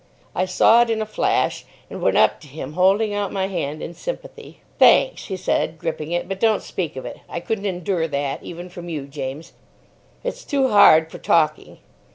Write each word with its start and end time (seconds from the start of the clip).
I 0.33 0.45
saw 0.45 0.81
it 0.81 0.89
in 0.89 0.99
a 0.99 1.05
flash, 1.05 1.63
and 1.87 2.01
went 2.01 2.17
up 2.17 2.39
to 2.41 2.47
him 2.47 2.73
holding 2.73 3.13
out 3.13 3.31
my 3.31 3.45
hand 3.45 3.83
in 3.83 3.93
sympathy. 3.93 4.61
"Thanks," 4.79 5.25
he 5.25 5.37
said, 5.37 5.77
gripping 5.77 6.11
it; 6.11 6.27
"but 6.27 6.39
don't 6.39 6.63
speak 6.63 6.95
of 6.95 7.05
it. 7.05 7.19
I 7.29 7.39
couldn't 7.39 7.67
endure 7.67 8.07
that, 8.07 8.41
even 8.41 8.67
from 8.67 8.89
you, 8.89 9.05
James. 9.05 9.53
It's 10.23 10.43
too 10.43 10.69
hard 10.69 11.11
for 11.11 11.19
talking. 11.19 11.77